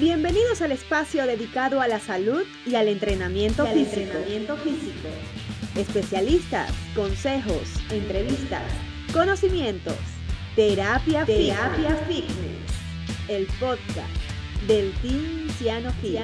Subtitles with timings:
[0.00, 4.00] Bienvenidos al espacio dedicado a la salud y al entrenamiento, físico.
[4.00, 5.08] entrenamiento físico.
[5.76, 8.62] Especialistas, consejos, entrevistas,
[9.12, 9.96] conocimientos,
[10.56, 13.28] terapia, terapia fitness.
[13.28, 14.08] El podcast
[14.66, 16.20] del Team Ciano Fit.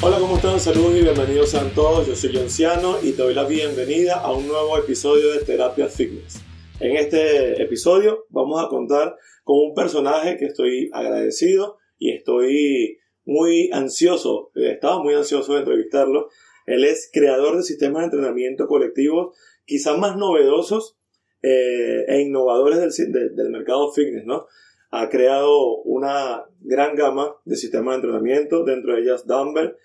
[0.00, 0.60] Hola, ¿cómo están?
[0.60, 2.06] Saludos y bienvenidos a todos.
[2.06, 5.88] Yo soy John Ciano y te doy la bienvenida a un nuevo episodio de Terapia
[5.88, 6.45] Fitness.
[6.78, 13.70] En este episodio vamos a contar con un personaje que estoy agradecido y estoy muy
[13.72, 16.28] ansioso, estaba muy ansioso de entrevistarlo.
[16.66, 19.34] Él es creador de sistemas de entrenamiento colectivos
[19.64, 20.98] quizás más novedosos
[21.40, 24.46] eh, e innovadores del, del mercado fitness, ¿no?
[24.90, 29.76] Ha creado una gran gama de sistemas de entrenamiento, dentro de ellas Dumbbell,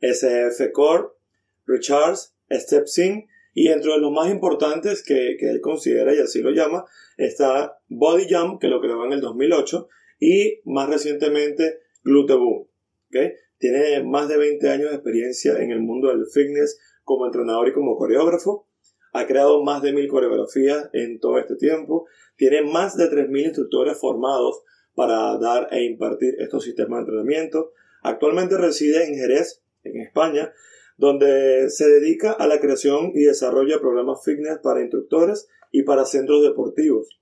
[0.00, 1.08] SF Core,
[1.66, 3.26] Recharge, Step Sync
[3.60, 6.84] y dentro de los más importantes que, él considera, y así lo llama,
[7.16, 9.88] está Body Jump, que lo creó en el 2008,
[10.20, 12.68] y más recientemente Glute Boom.
[13.58, 17.72] Tiene más de 20 años de experiencia en el mundo del fitness como entrenador y
[17.72, 18.68] como coreógrafo.
[19.12, 22.06] Ha creado más de mil coreografías en todo este tiempo.
[22.36, 24.62] Tiene más de 3.000 instructores formados
[24.94, 27.72] para dar e impartir estos sistemas de entrenamiento.
[28.02, 30.52] Actualmente reside en Jerez, en España,
[30.98, 36.04] donde se dedica a la creación y desarrollo de programas fitness para instructores y para
[36.04, 37.20] centros deportivos.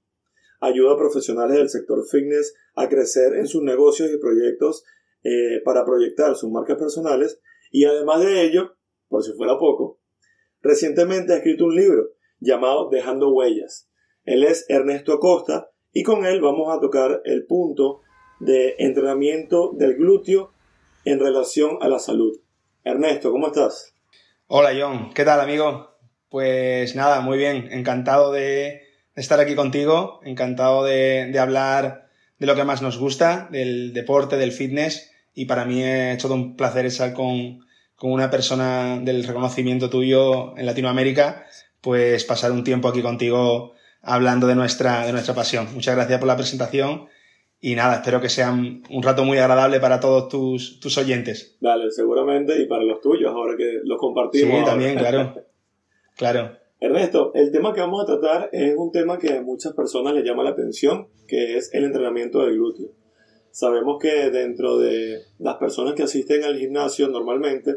[0.60, 4.84] Ayuda a profesionales del sector fitness a crecer en sus negocios y proyectos
[5.22, 7.38] eh, para proyectar sus marcas personales
[7.70, 8.76] y además de ello,
[9.08, 10.00] por si fuera poco,
[10.62, 13.90] recientemente ha escrito un libro llamado Dejando Huellas.
[14.24, 18.00] Él es Ernesto Acosta y con él vamos a tocar el punto
[18.40, 20.52] de entrenamiento del glúteo
[21.04, 22.40] en relación a la salud.
[22.86, 23.94] Ernesto, ¿cómo estás?
[24.46, 25.98] Hola John, ¿qué tal amigo?
[26.28, 28.84] Pues nada, muy bien, encantado de
[29.16, 34.52] estar aquí contigo, encantado de, hablar de lo que más nos gusta, del deporte, del
[34.52, 37.66] fitness, y para mí es todo un placer estar con,
[37.96, 41.44] con una persona del reconocimiento tuyo en Latinoamérica,
[41.80, 45.74] pues pasar un tiempo aquí contigo hablando de nuestra, de nuestra pasión.
[45.74, 47.08] Muchas gracias por la presentación
[47.60, 51.56] y nada, espero que sea un rato muy agradable para todos tus, tus oyentes.
[51.60, 54.60] Dale, seguramente, y para los tuyos, ahora que los compartimos.
[54.60, 55.34] Sí, también, claro.
[56.16, 56.50] claro.
[56.78, 60.24] Ernesto, el tema que vamos a tratar es un tema que a muchas personas les
[60.24, 62.90] llama la atención, que es el entrenamiento del glúteo.
[63.50, 67.76] Sabemos que dentro de las personas que asisten al gimnasio normalmente,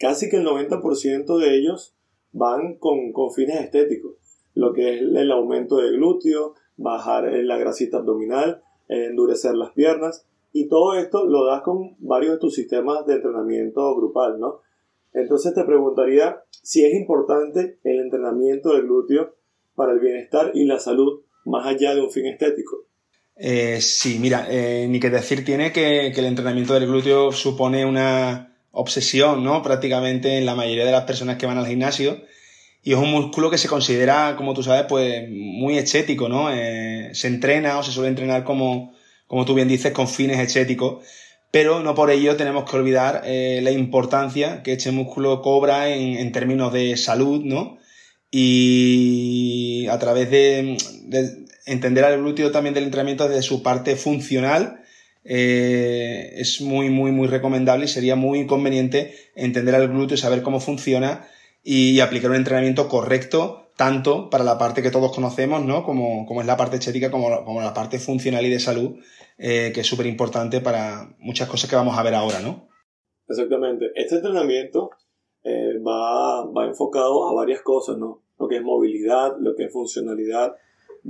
[0.00, 1.94] casi que el 90% de ellos
[2.32, 4.16] van con, con fines estéticos,
[4.54, 10.68] lo que es el aumento del glúteo, bajar la grasita abdominal, endurecer las piernas y
[10.68, 14.60] todo esto lo das con varios de tus sistemas de entrenamiento grupal, ¿no?
[15.14, 19.34] Entonces te preguntaría si es importante el entrenamiento del glúteo
[19.74, 22.86] para el bienestar y la salud más allá de un fin estético.
[23.36, 28.56] Eh, sí, mira, eh, ni que decir tiene que, el entrenamiento del glúteo supone una
[28.72, 29.62] obsesión, ¿no?
[29.62, 32.18] Prácticamente en la mayoría de las personas que van al gimnasio.
[32.82, 36.52] Y es un músculo que se considera, como tú sabes, pues muy estético, ¿no?
[36.52, 38.92] Eh, se entrena o se suele entrenar como,
[39.28, 41.04] como tú bien dices, con fines estéticos,
[41.52, 46.32] pero no por ello tenemos que olvidar eh, la importancia que este músculo cobra en,
[46.32, 47.78] términos de salud, ¿no?
[48.30, 50.76] Y a través de,
[51.66, 54.82] entender al glúteo también del entrenamiento desde su parte funcional,
[55.24, 60.42] eh, es muy, muy, muy recomendable y sería muy conveniente entender al glúteo y saber
[60.42, 61.28] cómo funciona
[61.62, 65.84] y aplicar un entrenamiento correcto, tanto para la parte que todos conocemos, ¿no?
[65.84, 68.96] Como, como es la parte estética, como, como la parte funcional y de salud,
[69.38, 72.68] eh, que es súper importante para muchas cosas que vamos a ver ahora, ¿no?
[73.28, 73.92] Exactamente.
[73.94, 74.90] Este entrenamiento
[75.44, 78.22] eh, va, va enfocado a varias cosas, ¿no?
[78.38, 80.56] Lo que es movilidad, lo que es funcionalidad,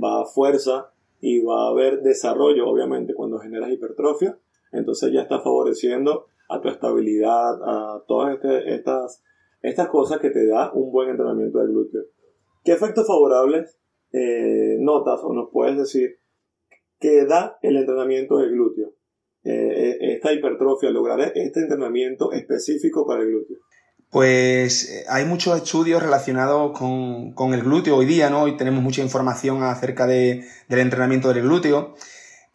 [0.01, 4.37] va a fuerza y va a haber desarrollo, obviamente, cuando generas hipertrofia.
[4.71, 9.23] Entonces ya está favoreciendo a tu estabilidad, a todas este, estas
[9.63, 12.03] estas cosas que te da un buen entrenamiento del glúteo.
[12.63, 13.79] ¿Qué efectos favorables
[14.11, 16.19] eh, notas o nos puedes decir
[16.99, 18.93] que da el entrenamiento del glúteo?
[19.45, 23.57] Eh, eh, esta hipertrofia, lograr este entrenamiento específico para el glúteo.
[24.09, 28.43] Pues hay muchos estudios relacionados con, el glúteo hoy día, ¿no?
[28.43, 31.95] Hoy tenemos mucha información acerca del entrenamiento del glúteo.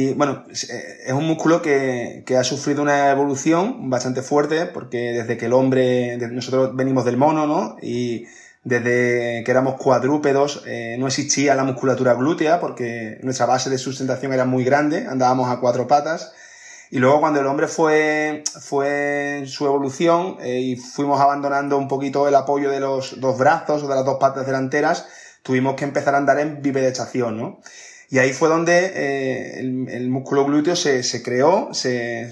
[0.00, 5.46] Y bueno, es un músculo que, ha sufrido una evolución bastante fuerte, porque desde que
[5.46, 7.76] el hombre, nosotros venimos del mono, ¿no?
[7.82, 8.28] Y
[8.62, 14.32] desde que éramos cuadrúpedos eh, no existía la musculatura glútea, porque nuestra base de sustentación
[14.32, 16.32] era muy grande, andábamos a cuatro patas.
[16.92, 22.28] Y luego cuando el hombre fue, fue su evolución eh, y fuimos abandonando un poquito
[22.28, 25.08] el apoyo de los dos brazos o de las dos patas delanteras,
[25.42, 27.58] tuvimos que empezar a andar en bipedestación, ¿no?
[28.10, 32.30] Y ahí fue donde eh, el, músculo glúteo se, creó, se,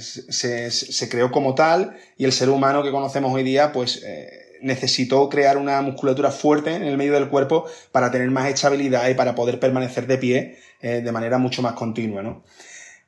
[1.10, 5.58] creó como tal, y el ser humano que conocemos hoy día, pues eh, necesitó crear
[5.58, 9.60] una musculatura fuerte en el medio del cuerpo para tener más estabilidad y para poder
[9.60, 12.42] permanecer de pie eh, de manera mucho más continua, ¿no?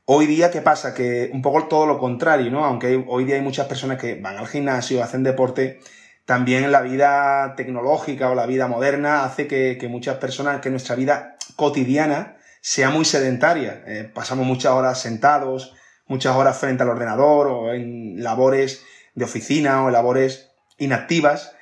[0.05, 0.93] Hoy día, ¿qué pasa?
[0.93, 2.67] Que un poco todo lo contrario, ¿no?
[2.67, 5.81] Aunque hoy día hay muchas personas que van al gimnasio, hacen deporte,
[6.27, 10.97] también la vida tecnológica o la vida moderna hace que, que muchas personas, que nuestra
[10.97, 13.83] vida cotidiana sea muy sedentaria.
[13.87, 15.75] Eh, pasamos muchas horas sentados,
[16.07, 18.85] muchas horas frente al ordenador o en labores
[19.15, 21.53] de oficina o labores inactivas.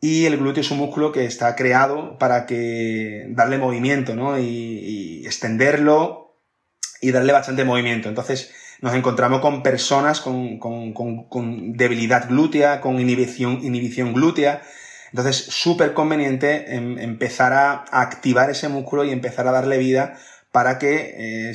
[0.00, 4.38] Y el glúteo es un músculo que está creado para que darle movimiento, ¿no?
[4.38, 6.36] Y, y extenderlo
[7.00, 8.08] y darle bastante movimiento.
[8.08, 14.62] Entonces, nos encontramos con personas con, con, con, debilidad glútea, con inhibición, inhibición glútea.
[15.10, 20.18] Entonces, súper conveniente em, empezar a, activar ese músculo y empezar a darle vida
[20.56, 21.52] para que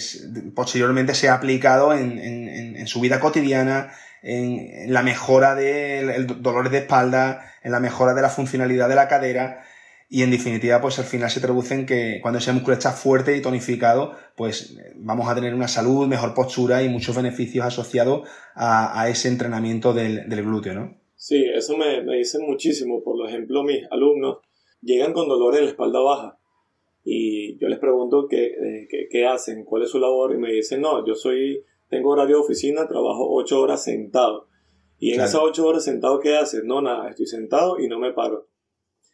[0.53, 6.77] posteriormente sea aplicado en, en, en, su vida cotidiana, en, la mejora de dolores de
[6.77, 9.63] espalda, en la mejora de la funcionalidad de la cadera
[10.07, 13.35] y en definitiva, pues al final se traduce en que cuando ese músculo está fuerte
[13.35, 19.09] y tonificado, pues vamos a tener una salud, mejor postura y muchos beneficios asociados a,
[19.09, 21.01] ese entrenamiento del, glúteo, ¿no?
[21.15, 23.01] Sí, eso me, me dicen muchísimo.
[23.03, 24.41] Por ejemplo, mis alumnos
[24.79, 26.37] llegan con dolores en la espalda baja
[27.03, 30.51] y yo les pregunto qué, eh, qué, qué, hacen, cuál es su labor y me
[30.51, 34.47] dicen, no, yo soy, tengo horario de oficina, trabajo ocho horas sentado.
[34.99, 36.63] Y en esas ocho horas sentado, ¿qué haces?
[36.63, 38.51] No, nada, estoy sentado y no me paro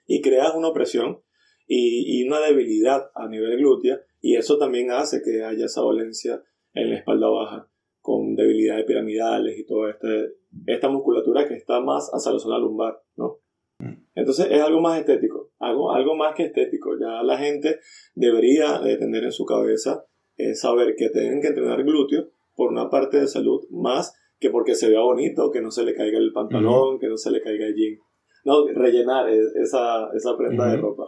[0.08, 1.22] y creas una opresión
[1.68, 6.42] y, una debilidad a nivel glútea y eso también hace que haya esa dolencia
[6.74, 7.70] en la espalda baja
[8.00, 10.34] con debilidades piramidales y toda este,
[10.66, 13.40] esta musculatura que está más hacia la zona lumbar, ¿no?
[13.80, 14.06] Mm.
[14.16, 16.98] Entonces es algo más estético, algo, algo más que estético.
[17.00, 17.80] Ya la gente
[18.16, 20.06] debería de tener en su cabeza
[20.38, 24.76] eh, saber que tienen que entrenar glúteos por una parte de salud más que porque
[24.76, 27.66] se vea bonito, que no se le caiga el pantalón, que no se le caiga
[27.66, 28.00] el jean
[28.48, 31.04] no, rellenar esa, esa prenda de ropa.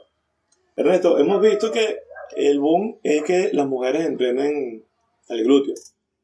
[0.76, 2.00] Ernesto, hemos visto que
[2.36, 4.84] el boom es que las mujeres entrenen
[5.30, 5.74] el glúteo,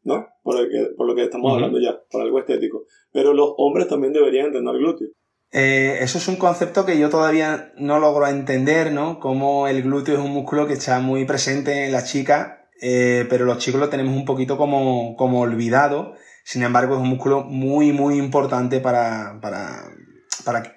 [0.03, 0.27] ¿no?
[0.43, 0.57] Por,
[0.97, 2.83] por lo que estamos hablando ya, por algo estético.
[3.13, 5.07] Pero los hombres también deberían entrenar glúteo.
[5.57, 9.21] Eh, eso es un concepto que yo todavía no logro entender, ¿no?
[9.21, 13.45] Como el glúteo es un músculo que está muy presente en las chicas, eh, pero
[13.45, 16.15] los chicos lo tenemos un poquito como, como olvidado.
[16.43, 19.85] Sin embargo, es un músculo muy, muy importante para, para,
[20.43, 20.75] para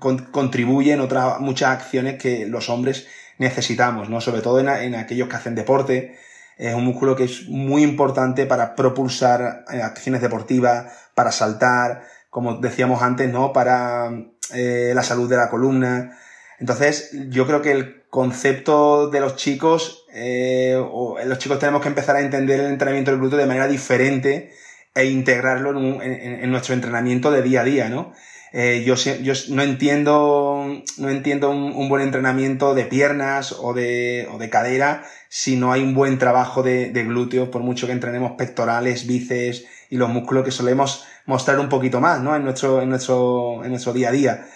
[0.00, 3.06] contribuyen otras muchas acciones que los hombres
[3.38, 4.20] necesitamos, ¿no?
[4.20, 6.18] Sobre todo en, aquellos que hacen deporte.
[6.56, 12.02] Es un músculo que es muy importante para propulsar eh, acciones deportivas, para saltar,
[12.38, 13.52] como decíamos antes, ¿no?
[13.52, 14.12] Para
[14.54, 16.16] eh, la salud de la columna.
[16.60, 21.88] Entonces, yo creo que el concepto de los chicos, eh, o los chicos tenemos que
[21.88, 24.52] empezar a entender el entrenamiento del glúteo de manera diferente
[24.94, 28.12] e integrarlo en, nuestro entrenamiento de día a día, ¿no?
[28.52, 30.64] Eh, yo, yo no entiendo,
[30.96, 35.82] no entiendo un, buen entrenamiento de piernas o de, o de cadera si no hay
[35.82, 40.44] un buen trabajo de, de glúteos, por mucho que entrenemos pectorales, bíceps y los músculos
[40.44, 42.34] que solemos mostrar un poquito más, ¿no?
[42.34, 44.48] En nuestro, en nuestro, en nuestro día a día.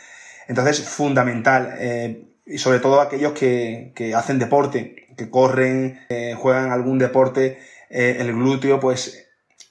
[0.48, 1.76] Entonces, fundamental.
[1.79, 7.58] Eh, y sobre todo aquellos que, que hacen deporte, que corren, eh, juegan algún deporte,
[7.91, 9.29] eh, el glúteo, pues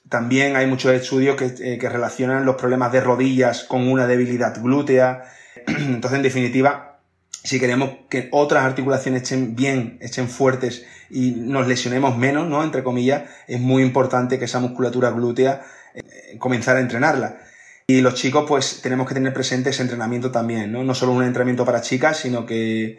[0.08, 5.24] también hay muchos estudios eh, que, relacionan los problemas de rodillas con una debilidad glútea.
[5.66, 7.00] Entonces, en definitiva,
[7.42, 12.62] si queremos que otras articulaciones estén bien, estén fuertes y nos lesionemos menos, ¿no?
[12.62, 15.62] Entre comillas, es muy importante que esa musculatura glútea
[15.94, 17.40] eh, comenzar a entrenarla.
[17.86, 20.84] Y los chicos, pues, tenemos que tener presente ese entrenamiento también, ¿no?
[20.84, 22.98] No solo un entrenamiento para chicas, sino que,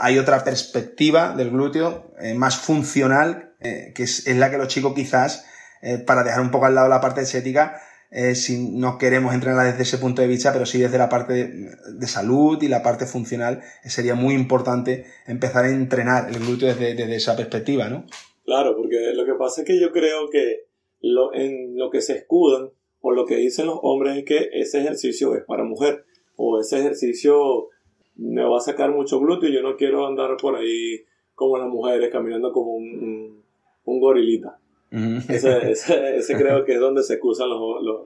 [0.00, 4.94] hay otra perspectiva del glúteo eh, más funcional, que es, es, la que los chicos
[4.94, 5.44] quizás
[5.82, 9.70] eh, para dejar un poco al lado la parte estética, eh, si no queremos entrenarla
[9.70, 13.06] desde ese punto de vista, pero sí desde la parte de, salud y la parte
[13.06, 18.06] funcional, eh, sería muy importante empezar a entrenar el glúteo desde, esa perspectiva, ¿no?
[18.44, 20.67] Claro, porque lo que pasa es que yo creo que
[21.00, 24.80] lo, en lo que se escudan o lo que dicen los hombres es que ese
[24.80, 26.04] ejercicio es para mujer
[26.36, 27.68] o ese ejercicio
[28.16, 31.68] me va a sacar mucho glúteo y yo no quiero andar por ahí como las
[31.68, 33.42] mujeres caminando como un,
[33.84, 34.58] un gorilita
[35.28, 35.70] ese,
[36.16, 37.60] ese, creo que es donde se excusan los,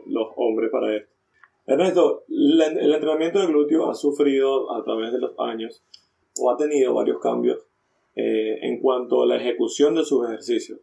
[0.06, 1.12] los, hombres para esto.
[1.64, 5.84] Ernesto, el entrenamiento de glúteo ha sufrido a través de los años
[6.40, 7.60] o ha tenido varios cambios
[8.16, 10.80] eh, en cuanto a la ejecución de sus ejercicios.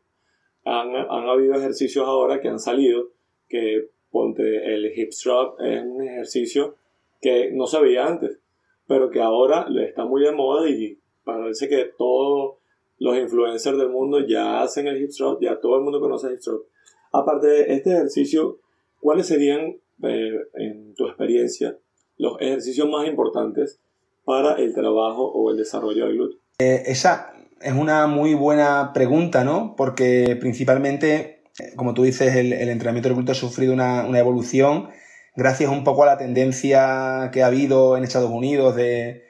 [0.65, 3.09] Han, han, habido ejercicios ahora que han salido
[3.47, 6.75] que ponte el hip strap es un ejercicio
[7.21, 8.39] que no se veía antes,
[8.87, 12.55] pero que ahora le está muy de moda y parece que todos
[12.97, 16.33] los influencers del mundo ya hacen el hip thrust, ya todo el mundo conoce el
[16.33, 16.65] hip thrust.
[17.11, 18.59] Aparte de este ejercicio,
[18.99, 21.77] ¿cuáles serían, eh, en tu experiencia,
[22.17, 23.79] los ejercicios más importantes
[24.25, 26.39] para el trabajo o el desarrollo del glúteo?
[26.59, 29.75] Eh, esa es una muy buena pregunta, ¿no?
[29.75, 34.89] Porque principalmente, eh, como tú dices, el, entrenamiento del glúteo ha sufrido una, evolución
[35.35, 39.25] gracias un poco a la tendencia que ha habido en Estados Unidos de,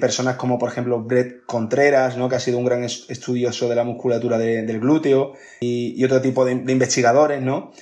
[0.00, 2.30] personas como, por ejemplo, Brett Contreras, ¿no?
[2.30, 6.52] que ha sido un gran estudioso de la musculatura del glúteo, y, otro tipo de,
[6.52, 7.72] investigadores, ¿no?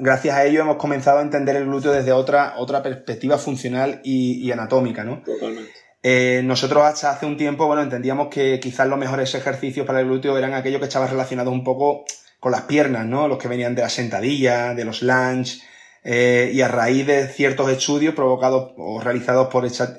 [0.00, 4.50] gracias a ello hemos comenzado a entender el glúteo desde otra, otra perspectiva funcional y,
[4.50, 5.22] anatómica, ¿no?
[5.22, 5.72] Totalmente.
[6.02, 10.06] Eh, nosotros hasta hace un tiempo, bueno, entendíamos que quizás los mejores ejercicios para el
[10.06, 12.04] glúteo eran aquellos que estaban relacionados un poco
[12.38, 13.26] con las piernas, ¿no?
[13.26, 15.60] Los que venían de la sentadilla, de los lunge,
[16.04, 19.96] eh, y a raíz de ciertos estudios provocados o realizados por estas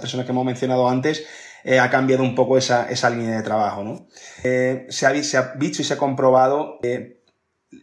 [0.00, 1.24] personas que hemos mencionado antes,
[1.64, 4.06] eh, ha cambiado un poco esa, esa línea de trabajo, ¿no?
[4.42, 6.78] se, ha, se, ha, visto y se ha comprobado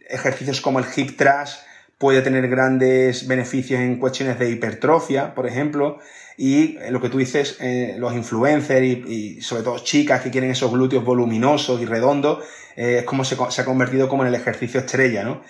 [0.08, 1.58] ejercicios como el hip thrust
[1.98, 5.98] puede tener grandes beneficios en cuestiones de hipertrofia, por ejemplo,
[6.36, 10.70] y lo que tú dices, eh, los influencers y, sobre todo chicas que quieren esos
[10.70, 12.44] glúteos voluminosos y redondos,
[12.76, 15.42] eh, es como se, ha convertido como en el ejercicio estrella, ¿no?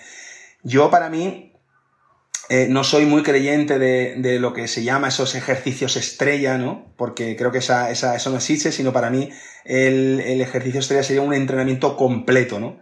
[0.62, 1.52] Yo para mí
[2.48, 6.92] eh, no soy muy creyente de, lo que se llama esos ejercicios estrella, ¿no?
[6.96, 9.30] Porque creo que esa, eso no existe, sino para mí
[9.64, 12.78] el ejercicio estrella sería un entrenamiento completo, ¿no?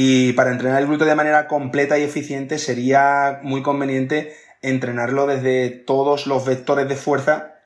[0.00, 5.70] Y para entrenar el glúteo de manera completa y eficiente sería muy conveniente entrenarlo desde
[5.70, 7.56] todos los vectores de fuerza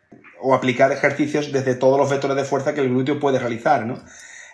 [0.41, 4.03] o aplicar ejercicios desde todos los vectores de fuerza que el glúteo puede realizar, ¿no?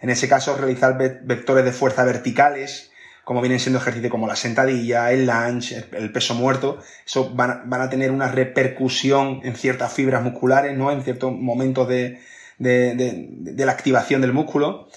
[0.01, 2.91] En ese caso, realizar vectores de fuerza verticales,
[3.23, 7.89] como vienen siendo ejercicios como la sentadilla, el lunge, el peso muerto, eso van a,
[7.89, 10.91] tener una repercusión en ciertas fibras musculares, ¿no?
[10.91, 12.19] En ciertos momentos de,
[12.59, 14.89] de la activación del músculo.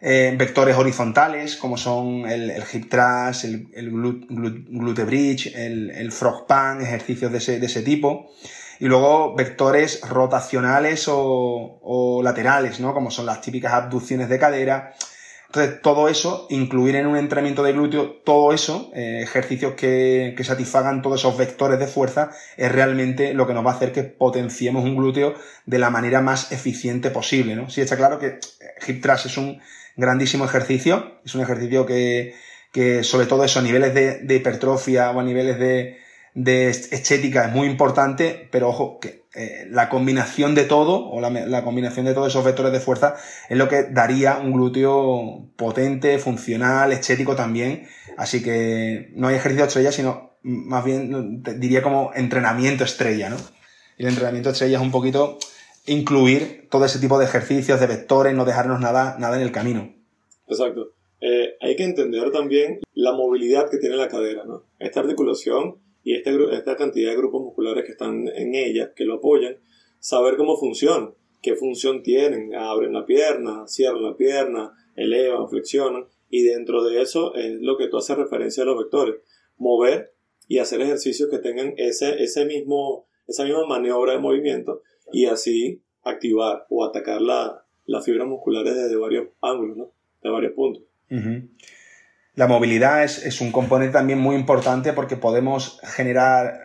[0.00, 6.82] Eh, vectores horizontales, como son el, hip thrust, el, el glute, bridge, el, frog pan,
[6.82, 8.30] ejercicios de ese, tipo.
[8.78, 12.92] Y luego vectores rotacionales o, laterales, ¿no?
[12.92, 14.94] Como son las típicas abducciones de cadera.
[15.46, 20.44] Entonces, todo eso, incluir en un entrenamiento de glúteo, todo eso, eh, ejercicios que, que,
[20.44, 24.02] satisfagan todos esos vectores de fuerza, es realmente lo que nos va a hacer que
[24.02, 25.34] potenciemos un glúteo
[25.64, 27.70] de la manera más eficiente posible, ¿no?
[27.70, 28.40] Sí, está claro que
[28.86, 29.60] hip thrust es un,
[29.96, 31.20] grandísimo ejercicio.
[31.24, 32.34] Es un ejercicio que,
[32.72, 35.98] que sobre todo eso, a niveles de, hipertrofia o a niveles de,
[36.68, 42.04] estética es muy importante, pero ojo, que eh, la combinación de todo, o la, combinación
[42.04, 43.16] de todos esos vectores de fuerza,
[43.48, 47.88] es lo que daría un glúteo potente, funcional, estético también.
[48.18, 53.36] Así que no hay ejercicio estrella, sino más bien diría como entrenamiento estrella, ¿no?
[53.96, 55.38] Y el entrenamiento estrella es un poquito
[55.86, 59.94] incluir todo ese tipo de ejercicios, de vectores, no dejarnos nada, nada en el camino.
[60.48, 60.92] Exacto.
[61.20, 64.64] Eh, hay que entender también la movilidad que tiene la cadera, ¿no?
[64.78, 69.14] Esta articulación y este, esta cantidad de grupos musculares que están en ella, que lo
[69.14, 69.56] apoyan,
[69.98, 71.10] saber cómo funciona,
[71.42, 77.34] qué función tienen, abren la pierna, cierran la pierna, elevan, flexionan, y dentro de eso
[77.34, 79.16] es lo que tú haces referencia a los vectores,
[79.56, 80.12] mover
[80.48, 84.82] y hacer ejercicios que tengan ese, ese mismo, esa misma maniobra de movimiento
[85.12, 89.90] y así activar o atacar la, las fibras musculares desde varios ángulos, ¿no?
[90.22, 90.82] de varios puntos.
[92.34, 96.60] La movilidad es, un componente también muy importante porque podemos generar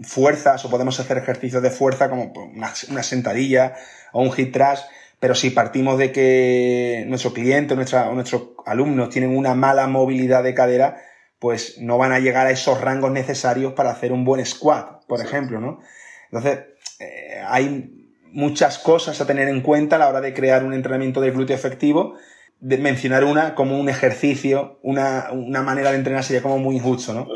[0.00, 3.74] fuerzas o podemos hacer ejercicios de fuerza como una, una sentadilla
[4.12, 4.84] o un hip thrust,
[5.20, 10.54] pero si partimos de que nuestro cliente o, nuestros alumnos tienen una mala movilidad de
[10.54, 11.00] cadera,
[11.38, 15.20] pues no van a llegar a esos rangos necesarios para hacer un buen squat, por
[15.20, 15.78] ejemplo, ¿no?
[16.24, 16.71] Entonces,
[17.02, 21.20] eh, hay muchas cosas a tener en cuenta a la hora de crear un entrenamiento
[21.20, 22.16] de glúteo efectivo.
[22.60, 25.32] De mencionar una como un ejercicio, una,
[25.64, 27.26] manera de entrenar sería como muy injusto, ¿no?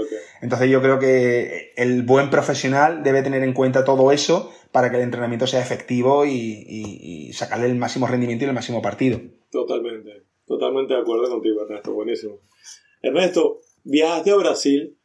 [0.41, 4.99] Entonces yo creo que el buen profesional debe tener en cuenta todo eso para que
[4.99, 9.21] el entrenamiento sea efectivo y, sacarle el máximo rendimiento y el máximo partido.
[9.51, 12.39] Totalmente, totalmente de acuerdo contigo, Ernesto, buenísimo.
[13.03, 14.96] Ernesto, viajaste a Brasil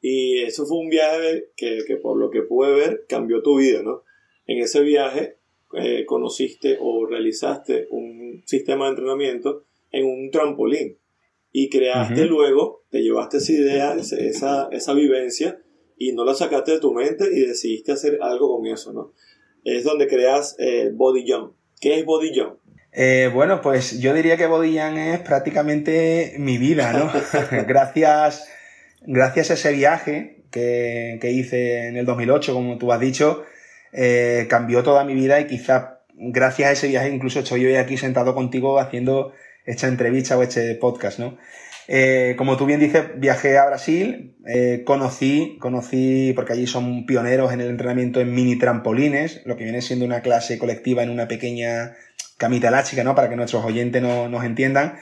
[0.00, 3.82] y eso fue un viaje que, que, por lo que pude ver cambió tu vida,
[3.82, 4.02] ¿no?
[4.46, 5.36] En ese viaje
[5.74, 10.98] eh, conociste o realizaste un sistema de entrenamiento en un trampolín
[11.52, 15.60] y creaste luego, te llevaste esa idea, esa, esa vivencia
[15.96, 19.12] y no la sacaste de tu mente y decidiste hacer algo con eso, ¿no?
[19.64, 21.54] Es donde creas eh, Body Jump.
[21.80, 22.58] ¿Qué es Body Jump?
[22.92, 27.10] Eh, bueno, pues yo diría que Body Jump es prácticamente mi vida, ¿no?
[27.68, 28.48] gracias
[29.02, 33.44] gracias a ese viaje que, hice en el 2008, como tú has dicho,
[33.92, 37.96] eh, cambió toda mi vida y quizás gracias a ese viaje incluso estoy hoy aquí
[37.96, 39.32] sentado contigo haciendo
[39.64, 41.38] esta entrevista o este podcast, ¿no?
[41.92, 47.52] Eh, como tú bien dices, viajé a Brasil, eh, conocí, conocí, porque allí son pioneros
[47.52, 51.26] en el entrenamiento en mini trampolines, lo que viene siendo una clase colectiva en una
[51.26, 51.96] pequeña
[52.36, 53.16] camita elástica, ¿no?
[53.16, 54.98] Para que nuestros oyentes no, nos entiendan.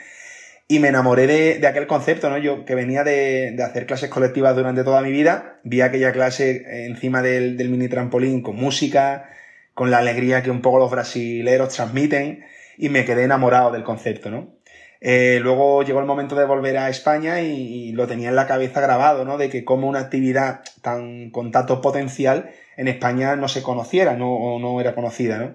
[0.68, 2.36] Y me enamoré de, aquel concepto, ¿no?
[2.36, 7.22] Yo que venía de, hacer clases colectivas durante toda mi vida, vi aquella clase encima
[7.22, 9.30] del, del mini trampolín con música,
[9.72, 12.44] con la alegría que un poco los brasileros transmiten,
[12.76, 14.58] y me quedé enamorado del concepto, ¿no?
[15.00, 18.80] Eh, luego llegó el momento de volver a España y, lo tenía en la cabeza
[18.80, 19.38] grabado, ¿no?
[19.38, 24.58] De que como una actividad tan con tanto potencial en España no se conociera, no,
[24.58, 25.54] no era conocida, ¿no?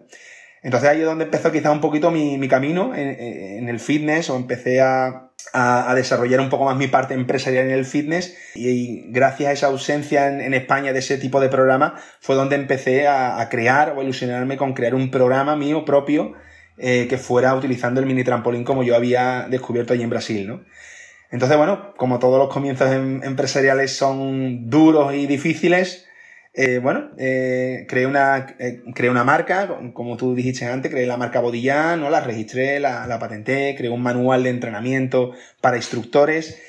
[0.63, 4.37] Entonces ahí es donde empezó quizá un poquito mi, mi camino en, el fitness o
[4.37, 5.29] empecé a,
[5.93, 10.27] desarrollar un poco más mi parte empresarial en el fitness y, gracias a esa ausencia
[10.27, 14.03] en, España de ese tipo de programa fue donde empecé a, a crear o a
[14.03, 16.33] ilusionarme con crear un programa mío propio
[16.77, 20.63] eh, que fuera utilizando el mini trampolín como yo había descubierto allí en Brasil, ¿no?
[21.29, 26.07] Entonces, bueno, como todos los comienzos em, empresariales son duros y difíciles,
[26.53, 28.55] eh, bueno, eh, creé, una,
[28.93, 32.09] creé una marca, como tú dijiste antes, creé la marca Bodillán, ¿no?
[32.09, 35.31] la registré, la, la patenté, creé un manual de entrenamiento
[35.61, 36.61] para instructores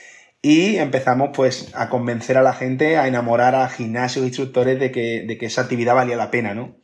[0.45, 4.91] y empezamos pues a convencer a la gente, a enamorar a gimnasios e instructores de
[4.93, 6.77] que, de que esa actividad valía la pena, ¿no?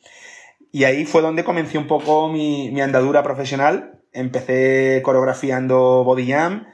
[0.72, 4.00] Y ahí fue donde comencé un poco mi, mi andadura profesional.
[4.12, 6.68] Empecé coreografiando jam.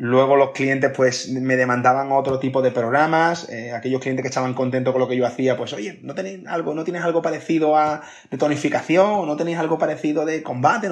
[0.00, 3.48] Luego los clientes pues me demandaban otro tipo de programas.
[3.48, 6.46] Eh, aquellos clientes que estaban contentos con lo que yo hacía, pues oye, ¿no tenéis
[6.46, 9.10] algo, no tienes algo parecido a de tonificación?
[9.10, 10.88] ¿O no tenéis algo parecido de combate?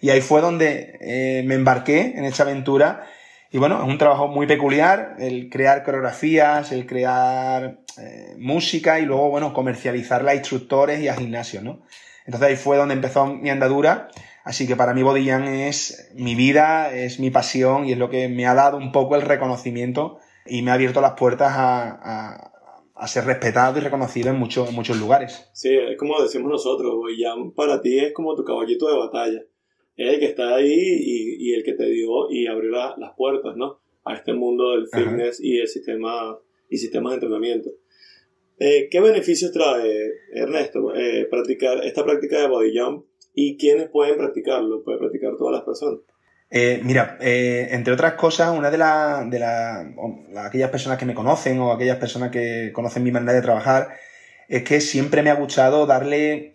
[0.00, 3.06] Y ahí fue donde eh, me embarqué en esta aventura
[3.50, 9.06] y bueno, es un trabajo muy peculiar el crear coreografías, el crear eh, música y
[9.06, 11.80] luego, bueno, comercializarla a instructores y a gimnasios, ¿no?
[12.26, 14.08] Entonces ahí fue donde empezó mi andadura.
[14.46, 18.28] Así que para mí Bodillán es mi vida, es mi pasión y es lo que
[18.28, 22.52] me ha dado un poco el reconocimiento y me ha abierto las puertas a,
[22.94, 25.50] a, ser respetado y reconocido en, muchos en muchos lugares.
[25.52, 29.42] Sí, es como decimos nosotros, Bodillán para ti es como tu caballito de batalla
[29.96, 33.56] es el que está ahí y, y el que te dio y abrió las puertas,
[33.56, 33.80] ¿no?
[34.04, 37.70] A este mundo del fitness y el sistema y sistemas de entrenamiento.
[38.58, 43.06] Eh, ¿Qué beneficios trae, Ernesto, eh, practicar esta práctica de body jump
[43.36, 44.82] y quiénes pueden practicarlo?
[44.82, 46.00] Puede practicar todas las personas.
[46.50, 51.70] Eh, mira, entre otras cosas, una de, las de aquellas personas que me conocen o
[51.70, 53.90] aquellas personas que conocen mi manera de trabajar
[54.48, 56.54] es que siempre me ha gustado darle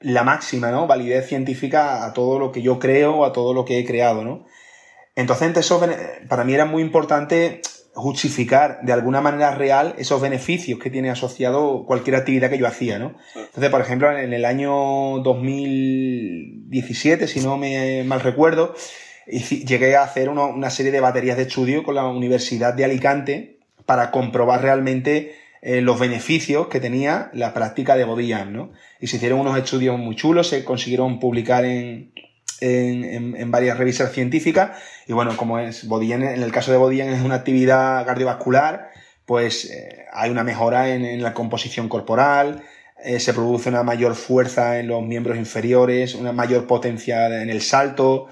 [0.00, 0.86] la máxima, ¿no?
[0.86, 4.46] Validez científica a todo lo que yo creo, a todo lo que he creado, ¿no?
[5.14, 5.80] Entonces, eso
[6.28, 7.62] para mí era muy importante
[7.96, 12.98] justificar de alguna manera real esos beneficios que tiene asociado cualquier actividad que yo hacía,
[12.98, 13.14] ¿no?
[13.34, 18.74] Entonces, por ejemplo, en el año 2017, si no me mal recuerdo,
[19.26, 24.10] llegué a hacer una serie de baterías de estudio con la Universidad de Alicante para
[24.10, 28.72] comprobar realmente eh, los beneficios que tenía la práctica de body ¿no?
[29.00, 32.12] Y se hicieron unos estudios muy chulos, se consiguieron publicar en,
[32.60, 34.78] en, varias revistas científicas.
[35.06, 38.90] Y bueno, como es body en el caso de body es una actividad cardiovascular,
[39.24, 42.62] pues eh, hay una mejora en, la composición corporal,
[43.04, 47.62] eh, se produce una mayor fuerza en los miembros inferiores, una mayor potencia en el
[47.62, 48.28] salto,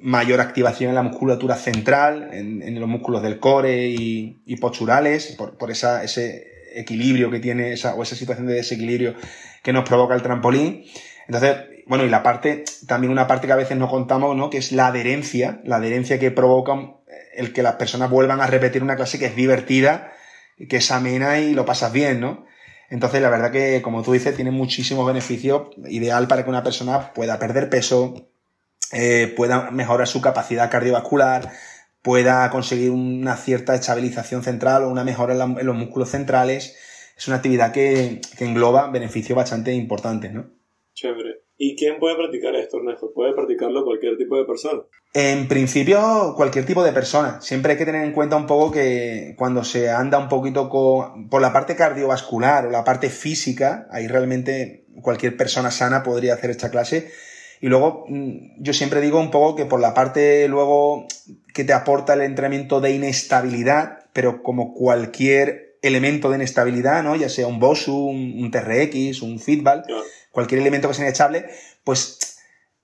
[0.00, 5.70] mayor activación en la musculatura central, en, los músculos del core y, posturales, por, por
[5.70, 9.14] esa, ese equilibrio que tiene esa, o esa situación de desequilibrio
[9.62, 10.84] que nos provoca el trampolín.
[11.26, 11.56] Entonces,
[11.90, 14.48] bueno, y la parte, también una parte que a veces no contamos, ¿no?
[14.48, 16.72] Que es la adherencia, la adherencia que provoca
[17.34, 20.12] el que las personas vuelvan a repetir una clase que es divertida,
[20.68, 22.46] que es amena y lo pasas bien, ¿no?
[22.90, 27.12] Entonces, la verdad que, como tú dices, tiene muchísimos beneficios, ideal para que una persona
[27.12, 28.30] pueda perder peso,
[28.92, 31.50] eh, pueda mejorar su capacidad cardiovascular,
[32.02, 36.76] pueda conseguir una cierta estabilización central o una mejora en, los músculos centrales.
[37.18, 40.50] Es una actividad que, engloba beneficios bastante importantes, ¿no?
[40.94, 41.49] Chévere.
[41.62, 43.12] ¿Y quién puede practicar esto, Ernesto?
[43.14, 44.80] ¿Puede practicarlo cualquier tipo de persona?
[45.12, 47.42] En principio, cualquier tipo de persona.
[47.42, 51.28] Siempre hay que tener en cuenta un poco que cuando se anda un poquito con,
[51.28, 56.48] por la parte cardiovascular o la parte física, ahí realmente cualquier persona sana podría hacer
[56.48, 57.10] esta clase
[57.60, 61.06] y luego, mm, yo siempre digo un poco que por la parte luego
[61.52, 67.16] que te aporta el entrenamiento de inestabilidad, pero como cualquier elemento de inestabilidad, ¿no?
[67.16, 69.86] Ya sea un BOSU, un, TRX, un feedback,
[70.30, 71.46] cualquier elemento que sea inestable,
[71.84, 72.38] pues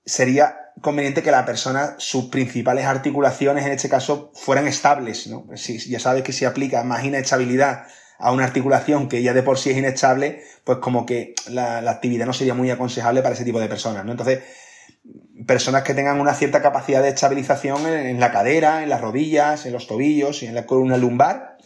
[0.05, 5.45] sería conveniente que la persona, sus principales articulaciones en este caso, fueran estables, ¿no?
[5.55, 7.87] Si, ya sabes que si aplica más inestabilidad
[8.19, 12.25] a una articulación que ya de por sí es inestable, pues como que la, actividad
[12.25, 14.11] no sería muy aconsejable para ese tipo de personas, ¿no?
[14.11, 14.39] Entonces,
[15.45, 19.73] personas que tengan una cierta capacidad de estabilización en, la cadera, en las rodillas, en
[19.73, 21.57] los tobillos y en la columna lumbar,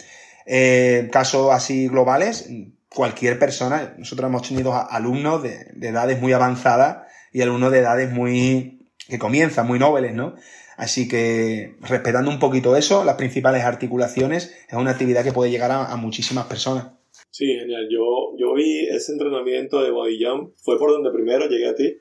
[0.46, 2.50] eh, casos así globales,
[2.90, 8.12] cualquier persona, nosotros hemos tenido alumnos de, de edades muy avanzadas y alumnos de edades
[8.12, 10.36] muy, que comienzan, muy nobles, ¿no?
[10.78, 15.70] Así que respetando un poquito eso, las principales articulaciones, es una actividad que puede llegar
[15.72, 16.94] a, muchísimas personas.
[17.30, 17.88] Sí, genial.
[17.92, 21.98] Yo, yo vi ese entrenamiento de body jump, fue por donde primero llegué a ti,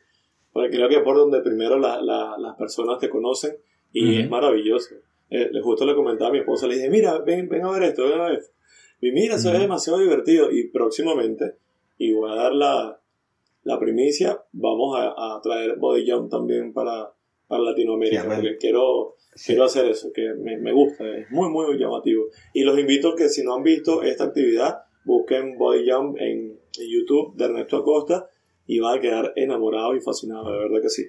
[0.52, 3.52] porque creo que por donde primero las personas te conocen
[3.92, 4.94] y es maravilloso.
[5.30, 8.04] Eh, justo le comentaba a mi esposa, le dije, mira, ven, ven a ver esto,
[8.04, 8.52] ven a ver esto.
[9.00, 10.50] Y mira, eso es demasiado divertido.
[10.50, 11.54] Y próximamente,
[11.96, 13.00] y voy a dar la,
[13.62, 17.12] la primicia, vamos a, a traer body jump también para,
[17.50, 22.26] para Latinoamérica, porque quiero, quiero hacer eso, que me, me, gusta, es muy, muy llamativo.
[22.54, 26.60] Y los invito a que si no han visto esta actividad, busquen Body Jump en,
[26.78, 28.30] YouTube de Ernesto Acosta
[28.64, 31.04] y van a quedar enamorados y fascinados, de verdad que sí.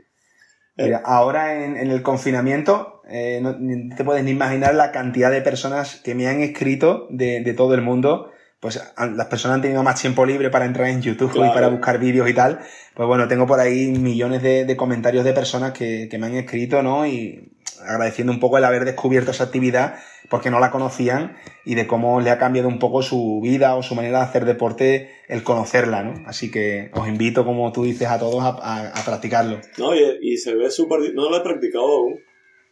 [0.77, 3.55] Mira, ahora en, en, el confinamiento, eh, no
[3.95, 7.75] te puedes ni imaginar la cantidad de personas que me han escrito de, de todo
[7.75, 8.31] el mundo
[8.61, 11.97] pues las personas han tenido más tiempo libre para entrar en YouTube y para buscar
[11.97, 12.59] vídeos y tal.
[12.93, 17.07] Pues bueno, tengo por ahí millones de, comentarios de personas que, me han escrito, ¿no?
[17.07, 19.95] Y agradeciendo un poco el haber descubierto esa actividad
[20.31, 23.83] porque no la conocían y de cómo le ha cambiado un poco su vida o
[23.83, 26.13] su manera de hacer deporte el conocerla, ¿no?
[26.25, 29.59] Así que os invito, como tú dices, a todos a, practicarlo.
[29.77, 31.13] No, y, y se ve súper...
[31.13, 32.19] No lo he practicado aún,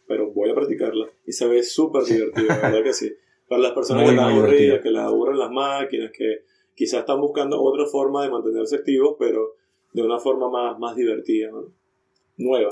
[0.08, 1.10] pero voy a practicarla.
[1.26, 3.12] Y se ve súper divertido, la verdad que sí.
[3.46, 6.44] Para las personas que están aburridas, que les aburren las máquinas, que
[6.74, 9.56] quizás están buscando otra forma de mantenerse activos, pero
[9.92, 11.50] de una forma más, más divertida,
[12.38, 12.70] nueva.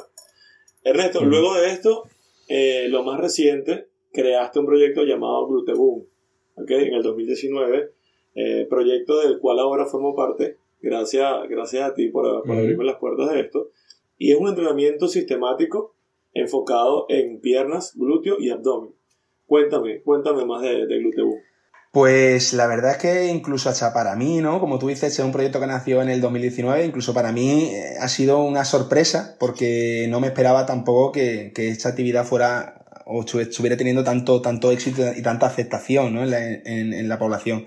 [0.82, 2.04] Ernesto, luego de esto,
[2.48, 6.04] eh, lo más reciente, creaste un proyecto llamado Gluteboom,
[6.56, 6.88] ¿okay?
[6.88, 7.90] en el 2019,
[8.34, 12.96] eh, proyecto del cual ahora formo parte, gracias, gracias a ti por, por abrirme las
[12.96, 13.70] puertas de esto,
[14.18, 15.94] y es un entrenamiento sistemático
[16.34, 18.92] enfocado en piernas, glúteo y abdomen.
[19.46, 21.00] Cuéntame, cuéntame más de, de
[21.90, 24.60] Pues la verdad es que incluso hasta para mí, ¿no?
[24.60, 27.94] Como tú dices, es un proyecto que nació en el 2019, incluso para mí eh,
[27.98, 32.77] ha sido una sorpresa porque no me esperaba tampoco que, esta actividad fuera
[33.08, 36.22] o estuviera teniendo tanto, tanto éxito y tanta aceptación ¿no?
[36.22, 37.64] en, la, población.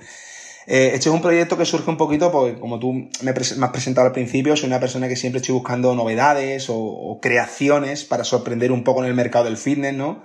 [0.67, 4.07] Eh, este es un proyecto que surge un poquito porque, como tú me, has presentado
[4.07, 8.83] al principio, soy una persona que siempre estoy buscando novedades o, creaciones para sorprender un
[8.83, 10.23] poco en el mercado del fitness, ¿no?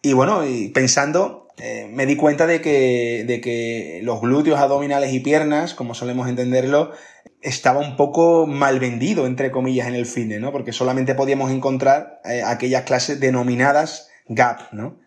[0.00, 5.18] Y bueno, pensando, eh, me di cuenta de que, de que los glúteos, abdominales y
[5.18, 6.92] piernas, como solemos entenderlo,
[7.42, 10.52] estaba un poco mal vendido, entre comillas, en el fitness, ¿no?
[10.52, 14.98] Porque solamente podíamos encontrar eh, aquellas clases denominadas GAP, ¿no?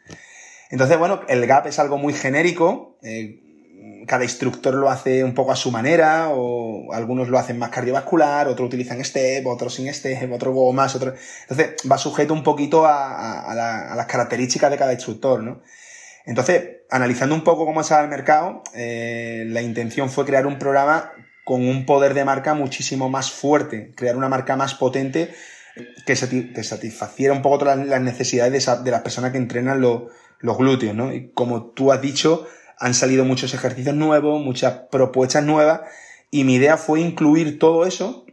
[0.69, 3.39] Entonces, bueno, el GAP es algo muy genérico, eh,
[4.08, 8.47] cada instructor lo hace un poco a su manera, o algunos lo hacen más cardiovascular,
[8.47, 11.13] otros utilizan step, otros sin step, otros más, otros...
[11.41, 13.53] Entonces va sujeto un poquito a,
[13.95, 15.62] las características de cada instructor, ¿no?
[16.25, 21.12] Entonces, analizando un poco cómo estaba el mercado, eh, la intención fue crear un programa
[21.43, 25.34] con un poder de marca muchísimo más fuerte, crear una marca más potente
[26.05, 30.03] que, satisfaciera un poco todas las necesidades de, las personas que entrenan los,
[30.41, 31.13] glúteos, ¿no?
[31.13, 35.81] Y como tú has dicho, han salido muchos ejercicios nuevos, muchas propuestas nuevas,
[36.31, 38.25] y mi idea fue incluir todo eso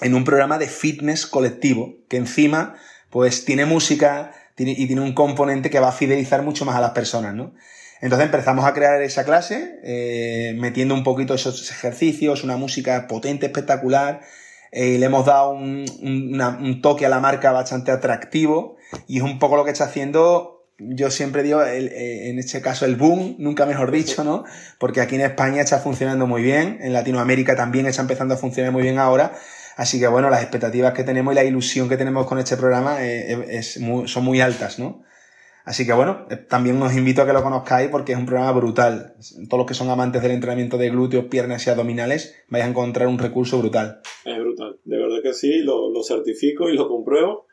[0.00, 2.76] en un programa de fitness colectivo, que encima,
[3.10, 6.90] pues tiene música y tiene un componente que va a fidelizar mucho más a las
[6.90, 7.54] personas, ¿no?
[8.00, 13.46] Entonces empezamos a crear esa clase, eh, metiendo un poquito esos ejercicios, una música potente,
[13.46, 14.20] espectacular,
[14.76, 18.76] eh, le hemos dado un, un, toque a la marca bastante atractivo
[19.08, 22.84] y es un poco lo que está haciendo yo siempre digo, eh, en este caso,
[22.84, 24.44] el boom, nunca mejor dicho, ¿no?
[24.78, 28.72] Porque aquí en España está funcionando muy bien, en Latinoamérica también está empezando a funcionar
[28.72, 29.32] muy bien ahora.
[29.76, 32.98] Así que bueno, las expectativas que tenemos y la ilusión que tenemos con este programa
[33.00, 35.02] eh, son muy altas, ¿no?
[35.66, 38.52] Así que bueno, eh, también os invito a que lo conozcáis porque es un programa
[38.52, 39.14] brutal.
[39.48, 43.08] Todos los que son amantes del entrenamiento de glúteos, piernas y abdominales, vais a encontrar
[43.08, 44.00] un recurso brutal.
[44.24, 47.46] Es brutal, de verdad que sí, lo, lo certifico y lo compruebo.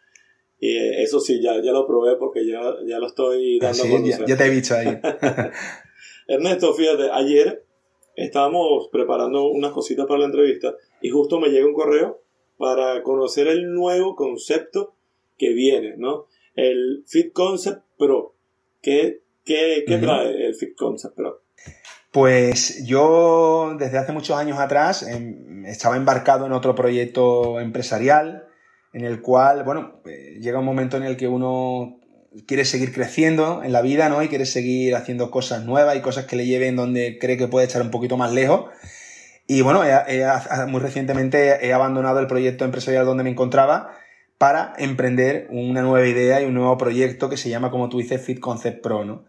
[0.59, 4.25] Y eso sí, ya, ya lo probé porque ya, ya lo estoy dando a Ya,
[4.27, 4.87] ya, te he visto ahí.
[6.27, 7.65] Ernesto, fíjate, ayer
[8.15, 12.21] estábamos preparando unas cositas para la entrevista y justo me llega un correo
[12.57, 14.93] para conocer el nuevo concepto
[15.35, 16.27] que viene, ¿no?
[16.55, 18.35] El Fit Concept Pro.
[18.81, 21.43] ¿Qué, qué, qué trae el Fit Concept Pro?
[22.11, 28.47] Pues yo desde hace muchos años atrás em, estaba embarcado en otro proyecto empresarial
[28.93, 31.99] en el cual, bueno, eh, llega un momento en el que uno
[32.45, 34.21] quiere seguir creciendo en la vida, ¿no?
[34.21, 37.65] Y quiere seguir haciendo cosas nuevas y cosas que le lleven donde cree que puede
[37.65, 38.69] echar un poquito más lejos.
[39.47, 39.81] Y bueno,
[40.67, 43.91] muy recientemente he abandonado el proyecto empresarial donde me encontraba
[44.43, 48.21] para emprender una nueva idea y un nuevo proyecto que se llama, como tú dices,
[48.21, 49.23] Fit Concept Pro, ¿no?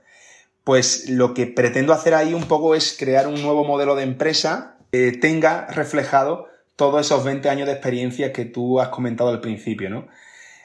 [0.64, 4.76] Pues lo que pretendo hacer ahí un poco es crear un nuevo modelo de empresa
[4.90, 9.88] que tenga reflejado todos esos 20 años de experiencia que tú has comentado al principio,
[9.88, 10.08] ¿no?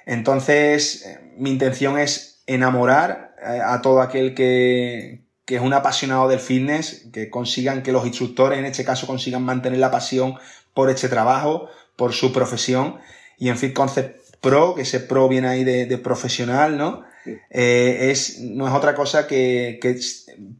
[0.07, 1.07] Entonces,
[1.37, 7.07] mi intención es enamorar eh, a todo aquel que, que es un apasionado del fitness,
[7.13, 10.39] que consigan que los instructores, en este caso, consigan mantener la pasión
[10.73, 12.97] por este trabajo, por su profesión.
[13.37, 17.03] Y en Fit Concept pro, que ese pro viene ahí de, profesional, ¿no?
[17.49, 19.79] Eh, es, no es otra cosa que,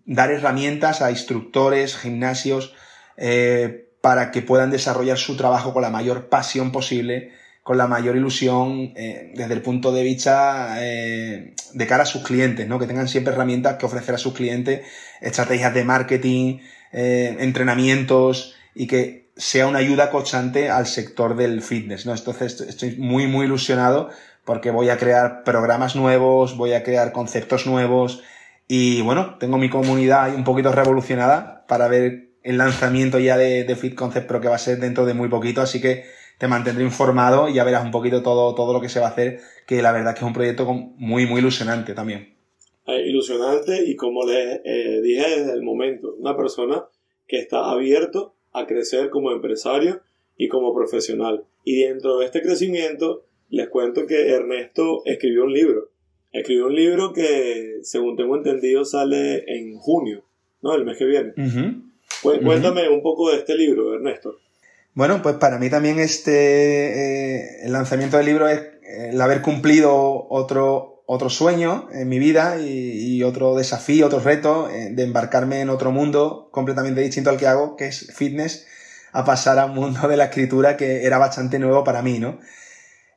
[0.05, 2.73] dar herramientas a instructores, gimnasios,
[3.17, 7.31] eh, para que puedan desarrollar su trabajo con la mayor pasión posible,
[7.63, 12.67] con la mayor ilusión eh, desde el punto de vista de cara a sus clientes,
[12.67, 12.79] ¿no?
[12.79, 14.85] Que tengan siempre herramientas que ofrecer a sus clientes,
[15.21, 16.59] estrategias de marketing,
[16.91, 22.13] entrenamientos y que sea una ayuda constante al sector del fitness, ¿no?
[22.13, 24.09] Entonces estoy muy, muy ilusionado
[24.43, 28.21] porque voy a crear programas nuevos, voy a crear conceptos nuevos
[28.67, 33.73] y bueno, tengo mi comunidad ahí un poquito revolucionada para ver el lanzamiento ya de,
[33.77, 36.03] Fit Concept Pro que va a ser dentro de muy poquito, así que
[36.37, 39.11] te mantendré informado y ya verás un poquito todo, todo lo que se va a
[39.11, 42.35] hacer, que la verdad que es un proyecto muy, muy ilusionante también.
[42.87, 46.83] Eh, ilusionante y como les eh, dije desde el momento, una persona
[47.25, 50.01] que está abierto a crecer como empresario
[50.37, 51.45] y como profesional.
[51.63, 55.89] Y dentro de este crecimiento, les cuento que Ernesto escribió un libro.
[56.31, 60.23] Escribió un libro que, según tengo entendido, sale en junio,
[60.61, 60.75] ¿no?
[60.75, 61.33] El mes que viene.
[62.21, 64.37] Cuéntame un poco de este libro, Ernesto.
[64.93, 69.41] Bueno, pues para mí también este, eh, el lanzamiento del libro es eh, el haber
[69.41, 75.59] cumplido otro, otro sueño en mi vida y, otro desafío, otro reto eh, de embarcarme
[75.59, 78.67] en otro mundo completamente distinto al que hago, que es fitness,
[79.11, 82.37] a pasar a un mundo de la escritura que era bastante nuevo para mí, ¿no?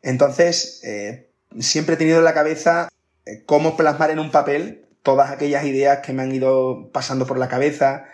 [0.00, 1.28] Entonces, eh,
[1.58, 2.88] siempre he tenido en la cabeza
[3.26, 7.38] eh, cómo plasmar en un papel todas aquellas ideas que me han ido pasando por
[7.38, 8.06] la cabeza,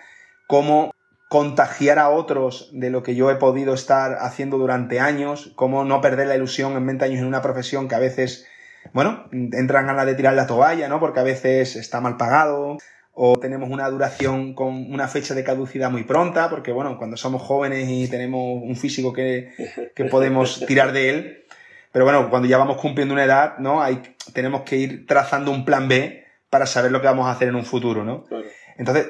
[0.48, 0.90] cómo
[1.28, 6.00] contagiar a otros de lo que yo he podido estar haciendo durante años, cómo no
[6.00, 8.44] perder la ilusión en 20 años en una profesión que a veces
[8.92, 11.00] bueno, entran ganas de tirar la toalla, ¿no?
[11.00, 12.78] Porque a veces está mal pagado
[13.20, 17.42] o tenemos una duración con una fecha de caducidad muy pronta, porque bueno, cuando somos
[17.42, 19.50] jóvenes y tenemos un físico que,
[20.08, 21.44] podemos tirar de él,
[21.90, 23.82] pero bueno, cuando ya vamos cumpliendo una edad, ¿no?
[23.82, 27.48] Hay, tenemos que ir trazando un plan B para saber lo que vamos a hacer
[27.48, 28.24] en un futuro, ¿no?
[28.76, 29.08] Entonces,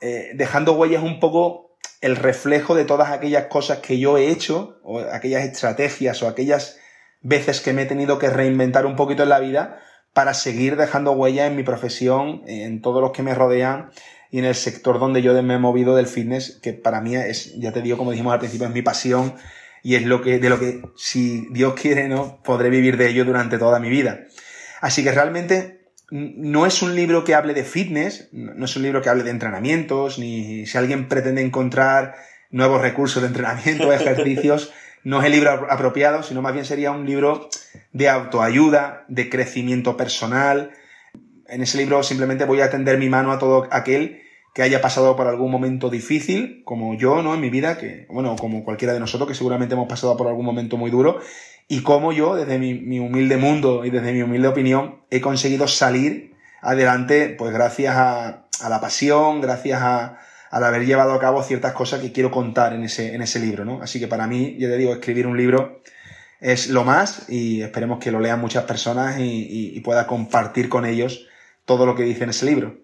[0.00, 4.80] eh, dejando huellas un poco el reflejo de todas aquellas cosas que yo he hecho,
[4.82, 6.80] o aquellas estrategias, o aquellas
[7.22, 9.80] veces que me he tenido que reinventar un poquito en la vida
[10.12, 13.90] para seguir dejando huella en mi profesión, en todos los que me rodean
[14.30, 17.54] y en el sector donde yo me he movido del fitness, que para mí es,
[17.58, 19.34] ya te digo, como dijimos al principio, es mi pasión
[19.82, 22.42] y es lo que, de lo que, si Dios quiere, ¿no?
[22.42, 24.24] Podré vivir de ello durante toda mi vida.
[24.80, 29.02] Así que realmente no es un libro que hable de fitness, no es un libro
[29.02, 32.14] que hable de entrenamientos, ni si alguien pretende encontrar
[32.50, 34.72] nuevos recursos de entrenamiento, ejercicios,
[35.06, 37.48] no es el libro apropiado, sino más bien sería un libro
[37.92, 40.72] de autoayuda, de crecimiento personal.
[41.46, 44.20] En ese libro simplemente voy a tender mi mano a todo aquel
[44.52, 47.34] que haya pasado por algún momento difícil, como yo, ¿no?
[47.34, 50.44] En mi vida, que, bueno, como cualquiera de nosotros, que seguramente hemos pasado por algún
[50.44, 51.20] momento muy duro,
[51.68, 55.68] y como yo, desde mi, mi humilde mundo y desde mi humilde opinión, he conseguido
[55.68, 60.18] salir adelante, pues gracias a la pasión, gracias a,
[60.56, 63.66] al haber llevado a cabo ciertas cosas que quiero contar en ese, en ese libro,
[63.66, 63.82] ¿no?
[63.82, 65.82] Así que para mí, yo te digo, escribir un libro
[66.40, 71.28] es lo más y esperemos que lo lean muchas personas y, pueda compartir con ellos
[71.66, 72.78] todo lo que dice en ese libro.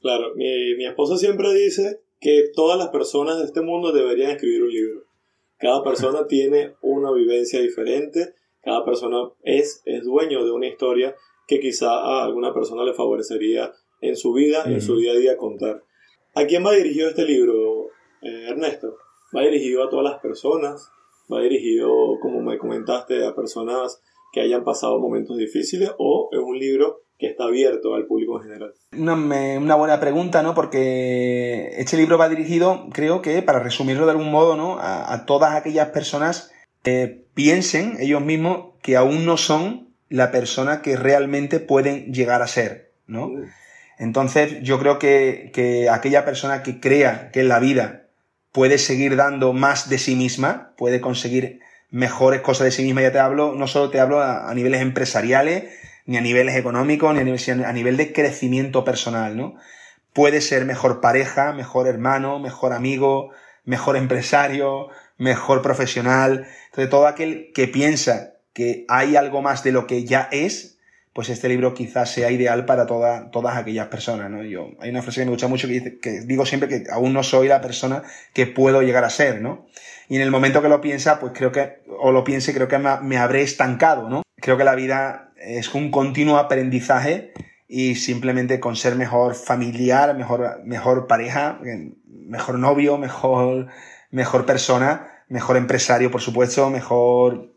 [0.00, 4.62] Claro, mi, mi esposa siempre dice que todas las personas de este mundo deberían escribir
[4.62, 5.04] un libro.
[5.58, 11.14] Cada persona tiene una vivencia diferente, cada persona es, es dueño de una historia
[11.48, 15.36] que quizá a alguna persona le favorecería en su vida, en su día a día
[15.36, 15.82] contar.
[16.34, 17.88] ¿A quién va dirigido este libro,
[18.22, 18.96] eh, Ernesto?
[19.36, 20.90] Va dirigido a todas las personas,
[21.32, 21.88] va dirigido,
[22.20, 24.00] como me comentaste, a personas
[24.32, 28.44] que hayan pasado momentos difíciles o es un libro que está abierto al público en
[28.44, 28.74] general?
[28.96, 30.54] Una, buena pregunta, ¿no?
[30.54, 34.78] Porque este libro va dirigido, creo que, para resumirlo de algún modo, ¿no?
[34.80, 36.50] A, todas aquellas personas
[36.82, 42.48] que piensen ellos mismos que aún no son la persona que realmente pueden llegar a
[42.48, 43.28] ser, ¿no?
[43.28, 43.44] Mm.
[44.00, 48.06] Entonces, yo creo que, aquella persona que crea que en la vida
[48.50, 51.60] puede seguir dando más de sí misma, puede conseguir
[51.90, 55.64] mejores cosas de sí misma, ya te hablo, no solo te hablo a, niveles empresariales,
[56.06, 59.56] ni a niveles económicos, ni a nivel, a nivel de crecimiento personal, ¿no?
[60.14, 63.32] Puede ser mejor pareja, mejor hermano, mejor amigo,
[63.66, 66.46] mejor empresario, mejor profesional.
[66.70, 70.69] Entonces, todo aquel que piensa que hay algo más de lo que ya es,
[71.12, 74.44] pues este libro quizás sea ideal para todas aquellas personas, ¿no?
[74.44, 77.12] Yo, hay una frase que me gusta mucho que, dice, que digo siempre que aún
[77.12, 79.66] no soy la persona que puedo llegar a ser, ¿no?
[80.08, 82.78] Y en el momento que lo piensa, pues creo que, o lo piense, creo que
[82.78, 84.22] me, me habré estancado, ¿no?
[84.36, 87.32] Creo que la vida es un continuo aprendizaje
[87.66, 91.60] y simplemente con ser mejor familiar, mejor, mejor pareja,
[92.06, 93.68] mejor novio, mejor,
[94.10, 97.54] mejor persona, mejor empresario, por supuesto, mejor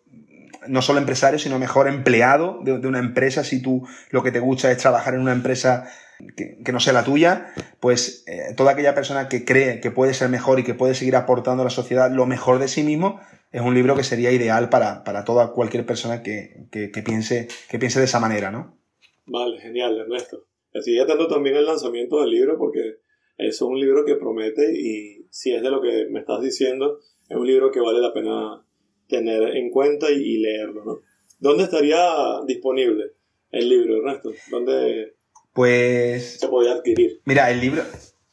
[0.67, 3.43] no solo empresario, sino mejor empleado de, una empresa.
[3.43, 5.89] Si tú lo que te gusta es trabajar en una empresa
[6.35, 10.29] que, no sea la tuya, pues eh, toda aquella persona que cree que puede ser
[10.29, 13.19] mejor y que puede seguir aportando a la sociedad lo mejor de sí mismo,
[13.51, 16.67] es un libro que sería ideal para, toda cualquier persona que,
[17.05, 18.77] piense, que piense de esa manera, ¿no?
[19.25, 20.47] Vale, genial, Ernesto.
[20.73, 22.97] Estoy atento también el lanzamiento del libro porque
[23.37, 26.99] es un libro que promete y si es de lo que me estás diciendo,
[27.29, 28.65] es un libro que vale la pena
[29.07, 30.99] tener en cuenta y, leerlo, ¿no?
[31.39, 31.99] ¿Dónde estaría
[32.47, 33.11] disponible
[33.51, 34.31] el libro, Ernesto?
[34.49, 35.13] ¿Dónde
[35.53, 37.21] pues, se podía adquirir?
[37.25, 37.83] Mira, el libro,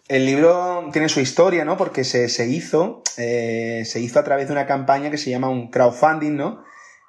[0.09, 1.77] el libro tiene su historia, ¿no?
[1.77, 5.71] Porque se, hizo, eh, se hizo a través de una campaña que se llama un
[5.71, 6.65] crowdfunding, ¿no?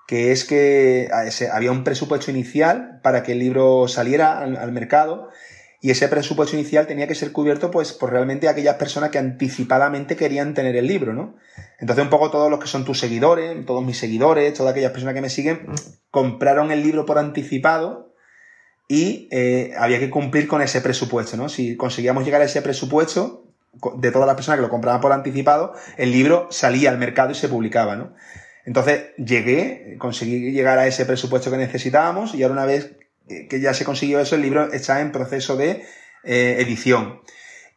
[0.08, 1.10] Que es que
[1.52, 5.30] había un presupuesto inicial para que el libro saliera al mercado
[5.84, 10.16] y ese presupuesto inicial tenía que ser cubierto pues por realmente aquellas personas que anticipadamente
[10.16, 11.36] querían tener el libro, ¿no?
[11.80, 15.16] Entonces un poco todos los que son tus seguidores, todos mis seguidores, todas aquellas personas
[15.16, 15.66] que me siguen,
[16.12, 18.14] compraron el libro por anticipado
[18.88, 21.50] y eh, había que cumplir con ese presupuesto, ¿no?
[21.50, 23.48] Si conseguíamos llegar a ese presupuesto
[23.98, 27.36] de todas las personas que lo compraban por anticipado, el libro salía al mercado y
[27.36, 28.14] se publicaba, ¿no?
[28.66, 33.74] Entonces llegué, conseguí llegar a ese presupuesto que necesitábamos y ahora una vez que ya
[33.74, 35.84] se consiguió eso, el libro está en proceso de
[36.24, 37.22] eh, edición.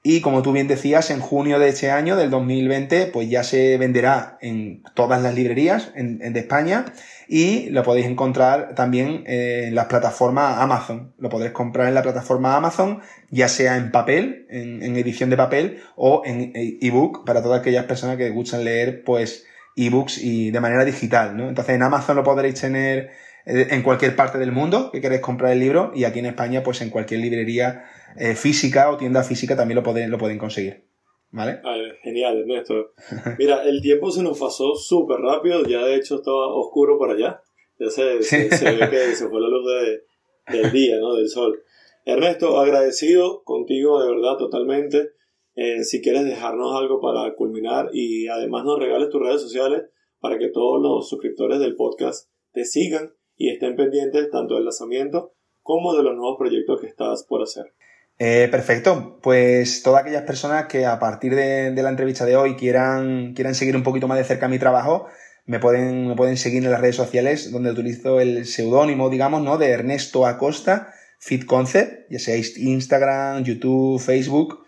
[0.07, 3.79] Y como tú bien decías, en junio de este año, del 2020, pues ya se
[3.79, 6.85] venderá en todas las librerías en, de España
[7.27, 11.15] y lo podéis encontrar también en las plataformas Amazon.
[11.17, 15.39] Lo podréis comprar en la plataforma Amazon, ya sea en papel, en, en edición de
[15.39, 20.61] papel o en ebook para todas aquellas personas que gustan leer pues ebooks y de
[20.61, 21.49] manera digital, ¿no?
[21.49, 23.11] Entonces en Amazon lo podréis tener eh,
[23.47, 26.81] en cualquier parte del mundo que queréis comprar el libro y aquí en España pues
[26.81, 27.85] en cualquier librería
[28.17, 30.85] eh, física o tienda física también lo pueden, lo pueden conseguir.
[31.31, 31.61] ¿Vale?
[32.03, 32.93] genial, Ernesto.
[33.39, 37.43] Mira, el tiempo se nos pasó súper rápido, ya de hecho estaba oscuro por allá.
[37.77, 39.67] Ya se, ve que se fue la luz
[40.47, 41.15] del día, ¿no?
[41.17, 41.61] Del sol.
[42.05, 45.11] Ernesto, agradecido contigo de verdad totalmente.
[45.57, 49.83] Eh, si quieres dejarnos algo para culminar y además nos regales tus redes sociales
[50.21, 55.35] para que todos los suscriptores del podcast te sigan y estén pendientes tanto del lanzamiento
[55.63, 57.73] como de los nuevos proyectos que estás por hacer.
[58.19, 63.35] Eh, perfecto, pues todas aquellas personas que a partir de, la entrevista de hoy quieran,
[63.35, 65.07] quieran seguir un poquito más de cerca mi trabajo,
[65.47, 69.59] me pueden, me pueden seguir en las redes sociales donde utilizo el seudónimo, digamos, ¿no?
[69.59, 74.64] De Ernesto Acosta, Fit Concept, ya sea Instagram, YouTube, Facebook,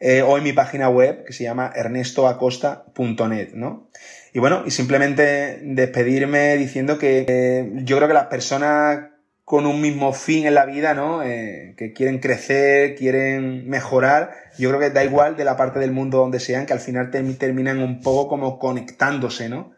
[0.00, 3.88] eh, o en mi página web que se llama ernestoacosta.net, ¿no?
[4.32, 9.00] Y bueno, y simplemente despedirme diciendo que yo creo que las personas
[9.46, 11.22] con un mismo fin en la vida, ¿no?
[11.22, 15.92] Eh, que quieren crecer, quieren mejorar, yo creo que da igual de la parte del
[15.92, 19.72] mundo donde sean, que al final terminan un poco como conectándose, ¿no?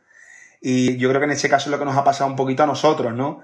[0.62, 2.62] Y yo creo que en este caso es lo que nos ha pasado un poquito
[2.62, 3.42] a nosotros, ¿no?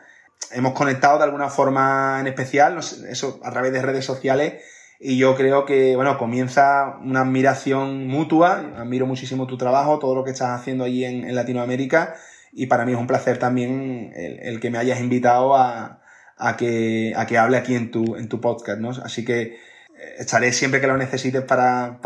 [0.51, 4.65] Hemos conectado de alguna forma en especial, eso a través de redes sociales,
[5.07, 8.73] y yo creo que, bueno, comienza una admiración mutua.
[8.79, 12.15] Admiro muchísimo tu trabajo, todo lo que estás haciendo allí en, Latinoamérica.
[12.55, 16.01] Y para mí es un placer también el, que me hayas invitado a,
[16.57, 18.93] que, a que hable aquí en tu, en tu podcast, ¿no?
[19.05, 19.59] Así que eh,
[20.21, 21.99] estaré siempre que lo necesites para,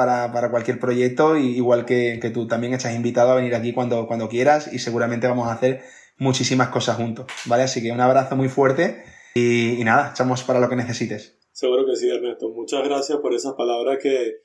[0.51, 4.73] cualquier proyecto, y igual que, tú también estás invitado a venir aquí cuando, cuando quieras
[4.73, 5.83] y seguramente vamos a hacer
[6.17, 7.63] muchísimas cosas juntos, ¿vale?
[7.63, 11.39] Así que un abrazo muy fuerte y, y nada, echamos para lo que necesites.
[11.59, 12.51] Seguro que sí, Ernesto.
[12.51, 14.37] Muchas gracias por esas palabras que,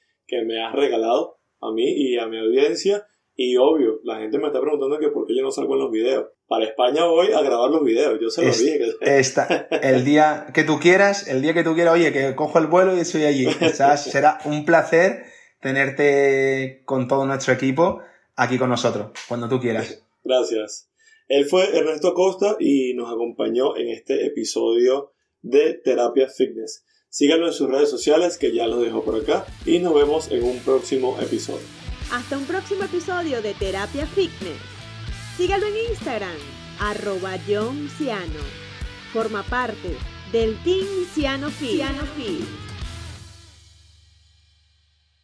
[0.48, 3.06] me has regalado a mí y a mi audiencia.
[3.36, 5.92] Y obvio, la gente me está preguntando que por qué yo no salgo en los
[5.92, 6.26] videos.
[6.48, 8.80] Para España voy a grabar los videos, yo se lo dije.
[9.00, 9.20] Que...
[9.84, 12.98] el día que tú quieras, el día que tú quieras, oye, que cojo el vuelo
[12.98, 13.46] y estoy allí.
[13.98, 15.26] será un placer
[15.62, 18.02] tenerte con todo nuestro equipo
[18.36, 20.04] aquí con nosotros, cuando tú quieras.
[20.24, 20.90] Gracias.
[21.28, 25.12] Él fue Ernesto Costa y nos acompañó en este episodio
[25.42, 26.86] de Terapia Fitness.
[27.10, 30.44] Síganlo en sus redes sociales que ya los dejo por acá y nos vemos en
[30.44, 31.66] un próximo episodio.
[32.12, 34.58] Hasta un próximo episodio de Terapia Fitness.
[35.38, 36.38] Sígalo en Instagram,
[36.80, 38.42] arroba John Ciano.
[39.12, 39.96] Forma parte
[40.32, 42.73] del Team Ciano Fit.